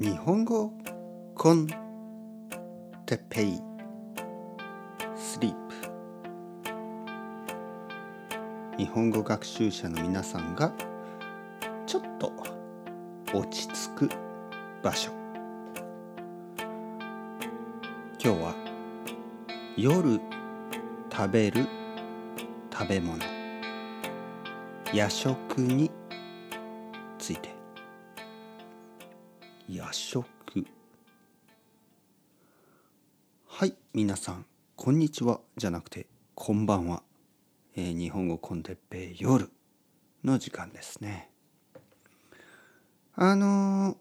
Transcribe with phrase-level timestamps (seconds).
[0.00, 0.72] 日本語
[1.34, 1.66] コン
[3.04, 3.60] テペイ。
[5.14, 5.54] スリー
[8.78, 10.72] プ日本語学習者の皆さんが
[11.84, 12.32] ちょっと
[13.34, 14.14] 落ち着く
[14.82, 15.10] 場所。
[18.24, 18.54] 今日は
[19.76, 20.18] 夜
[21.12, 21.66] 食べる
[22.72, 23.22] 食べ物。
[24.94, 25.90] 夜食に
[27.18, 27.59] ついて。
[29.72, 30.26] 夜食。
[33.46, 35.40] はい皆さんこんにちは。
[35.56, 37.04] じゃなくてこんばんは、
[37.76, 39.48] えー、日本語コンテッペ夜
[40.24, 41.30] の時間ですね。
[43.14, 43.96] あのー、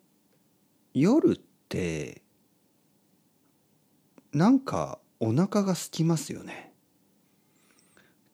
[0.95, 1.39] 夜っ
[1.69, 2.23] て
[4.33, 6.73] なんかお腹が空きますよね。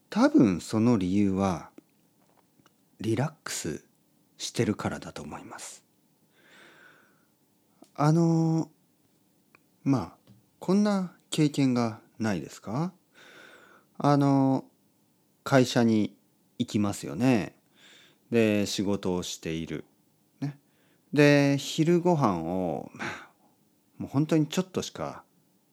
[0.10, 1.70] 多分その理由は
[3.02, 3.84] リラックス
[4.38, 5.85] してるからだと思います。
[7.98, 8.70] あの
[9.86, 12.92] まあこんな経験がないですか？
[13.98, 14.66] あの
[15.46, 16.14] 会社に
[16.60, 17.56] 行きますよね。
[18.32, 19.86] で仕事をしている。
[20.42, 20.58] ね、
[21.14, 22.92] で昼ご飯を
[23.98, 25.24] もう本当にちょっとしか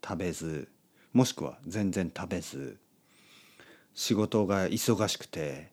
[0.04, 0.68] 食べず
[1.12, 2.78] もしくは全然食べず
[3.94, 5.72] 仕事が忙しくて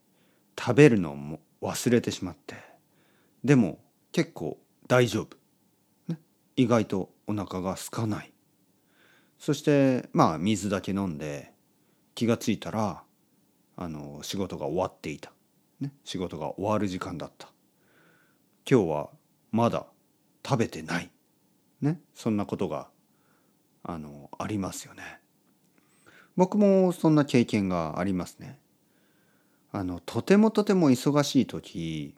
[0.59, 2.55] 食べるのも忘れてしまって
[3.43, 3.77] でも
[4.11, 5.37] 結構大丈夫
[6.59, 8.33] 意外とお腹が空かない。
[9.37, 11.53] そしてまあ水だけ飲んで
[12.15, 13.01] 気がついたら
[13.77, 15.31] あの仕事が終わっていた、
[15.79, 17.47] ね、仕事が終わる時間だった。
[18.69, 19.09] 今日は
[19.53, 19.85] まだ
[20.45, 21.09] 食べてない。
[21.79, 22.89] ねそんなことが
[23.81, 25.21] あのありますよね。
[26.35, 28.59] 僕もそんな経験がありますね。
[29.71, 32.15] あのとてもとても忙しい時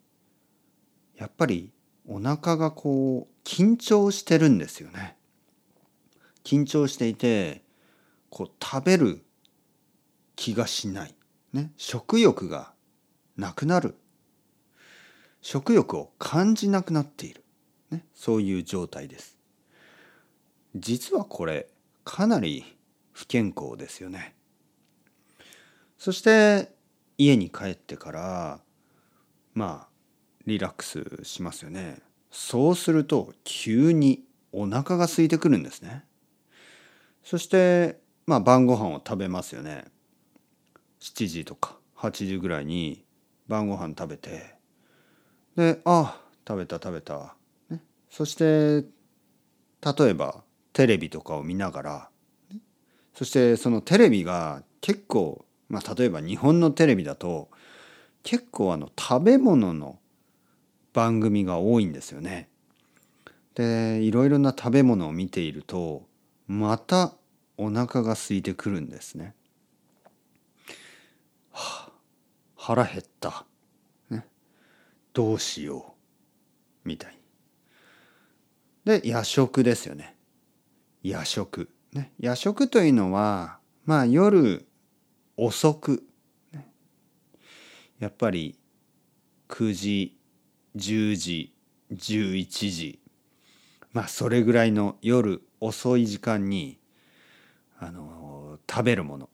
[1.15, 1.71] やっぱり
[2.13, 5.15] お腹がこう緊張してるんですよね。
[6.43, 7.63] 緊張していて
[8.29, 9.23] こう食べる
[10.35, 11.15] 気がしない、
[11.53, 12.73] ね、食欲が
[13.37, 13.95] なくなる
[15.41, 17.45] 食欲を感じなくなっている、
[17.91, 19.37] ね、そういう状態です。
[20.75, 21.69] 実はこれ
[22.03, 22.77] かなり
[23.13, 24.35] 不健康ですよね。
[25.97, 26.73] そして
[27.17, 28.59] 家に帰ってから
[29.53, 29.91] まあ
[30.45, 32.01] リラックスしますよね。
[32.31, 36.03] そうすると急にお腹が空いてくるんですね。
[37.23, 39.85] そしてまあ晩ご飯を食べますよね。
[41.01, 43.03] 7時とか8時ぐらいに
[43.47, 44.55] 晩ご飯食べて
[45.55, 47.35] であ食べた食べた、
[47.69, 48.87] ね、そして
[49.81, 50.43] 例えば
[50.73, 52.09] テレビとかを見ながら
[53.13, 57.49] そしてそのテレビが結構、まあ、例えば日本のテレビだと
[58.23, 59.99] 結構あの食べ物の
[60.93, 62.49] 番組が多いんですよね。
[63.55, 66.07] でいろいろな食べ物を見ていると
[66.47, 67.13] また
[67.57, 69.35] お腹が空いてくるんですね。
[71.51, 71.91] はあ、
[72.55, 73.45] 腹減った、
[74.09, 74.25] ね、
[75.13, 75.95] どうしよ
[76.85, 77.17] うみたいに。
[78.85, 80.15] で夜食ですよね。
[81.03, 81.69] 夜食。
[81.93, 84.65] ね、夜食というのはまあ夜
[85.37, 86.03] 遅く、
[87.99, 88.57] やっぱり
[89.49, 90.17] 9時
[90.75, 91.53] 10時
[91.91, 92.99] 11時
[93.93, 96.79] まあそれぐらいの夜遅い時間に
[97.79, 99.29] あの食べるもの。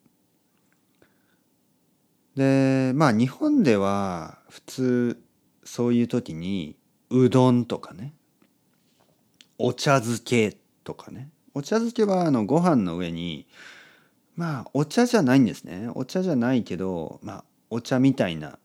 [2.36, 5.24] でまあ日本では普通
[5.64, 6.76] そういう時に
[7.10, 8.14] うどんとかね。
[9.60, 11.30] お茶漬けとかね。
[11.54, 13.48] お茶漬けはあのご飯の上に
[14.36, 15.90] まあお茶じゃないんですね。
[15.94, 18.58] お茶じゃないけどまあお茶みたいな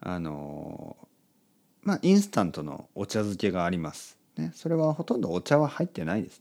[0.00, 0.96] あの
[1.82, 4.18] まあ、インスタントのお茶漬けがあります。
[4.36, 6.40] ね、それはほとんどお茶は入ってないです、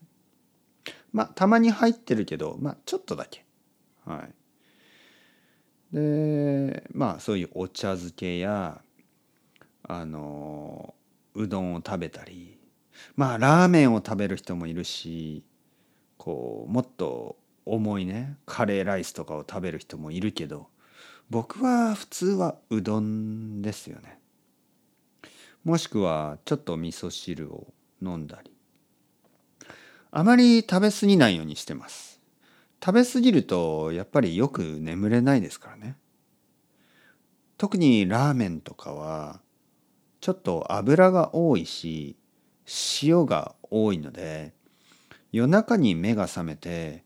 [1.12, 3.46] まあ、たまに入ってるけど、まあ、ちょっとだけ。
[4.06, 4.28] は
[5.92, 5.96] い。
[5.96, 8.82] で、まあ、そういうお茶漬けや、
[9.84, 10.94] あの、
[11.34, 12.60] うどんを食べたり、
[13.16, 15.44] まあ、ラーメンを食べる人もいるし、
[16.18, 20.68] こう、もっと重いね、カレーライスとかを食べる人もいるけど、
[21.30, 24.19] 僕は普通はうどんですよね。
[25.70, 27.72] もしくはちょっと味噌汁を
[28.02, 28.52] 飲んだり。
[30.10, 32.20] あまり食べ過ぎないようにしてます。
[32.84, 35.96] 食べ過ぎるとやっぱりよく眠れないですからね。
[37.58, 39.42] 特にラーメンとかは
[40.22, 42.18] ちょっと油が多いし
[43.04, 44.54] 塩が多いので
[45.32, 47.04] 夜中に目が覚めて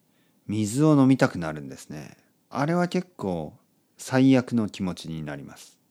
[0.47, 2.15] 水を飲みたくなるんですね。
[2.49, 3.55] あれは結構
[3.97, 5.82] 最悪の気持ちになります。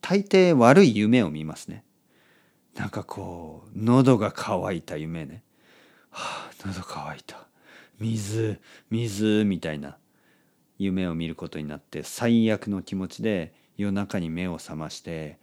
[0.00, 1.84] 大抵悪い夢を見ますね。
[2.74, 5.42] なんかこう喉が渇いた夢ね。
[6.10, 7.46] はあ喉渇いた。
[7.98, 8.60] 水
[8.90, 9.98] 水みたいな
[10.78, 15.38] 夢を見ることになって最悪の気持ちで夜中に目を覚まして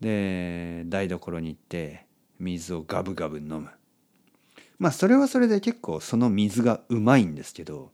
[0.00, 2.06] で台所に行って
[2.40, 3.70] 水をガブガブ飲む。
[4.78, 7.92] まあそれはそれで結構その水がうまいんですけど。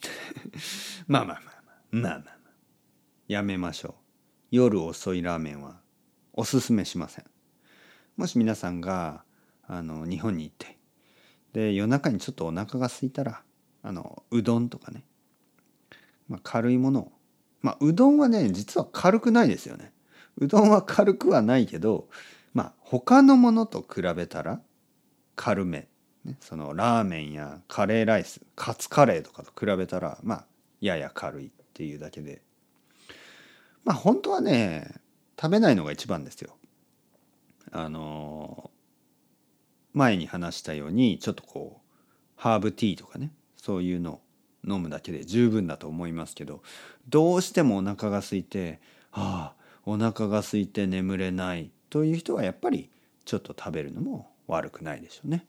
[1.08, 2.38] まあまあまあまあまあまあまあ。
[3.26, 4.07] やめましょう。
[4.50, 5.76] 夜遅いラーメンは
[6.32, 7.24] おすすめしません。
[8.16, 9.22] もし皆さんが
[9.66, 10.78] あの日本に行って
[11.52, 13.42] で夜中にちょっとお腹が空いたら
[13.82, 15.04] あのうどんとかね、
[16.28, 17.12] まあ、軽いものを
[17.60, 19.92] まあうどんはね実は軽くないですよね。
[20.38, 22.08] うどんは軽くはないけど
[22.54, 24.62] まあ他のものと比べたら
[25.36, 25.88] 軽め、
[26.24, 30.46] ね、そのラーメンやカレーライスカツカレーとかと比べたらまあ
[30.80, 32.42] やや軽いっていうだけで
[33.84, 35.00] まあ本当はね
[35.40, 36.56] 食べないのが一番ですよ。
[37.70, 38.70] あの
[39.92, 41.94] 前に話したようにちょっとこう
[42.36, 44.20] ハーブティーとかねそういうのを
[44.66, 46.62] 飲むだけで十分だと思いますけど
[47.08, 48.80] どうしてもお腹が空いて
[49.12, 52.90] ああお腹が空いて眠れないという人はやっぱり
[53.24, 55.46] ちょっと食べるのも悪くないでしょうね。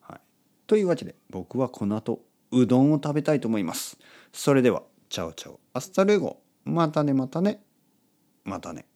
[0.00, 0.20] はい、
[0.66, 2.22] というわけで僕はこの後
[2.52, 3.98] うどんを食べたいと思います。
[4.32, 7.62] それでは Ciao ciao hasta luego またねまたね
[8.44, 8.89] またね。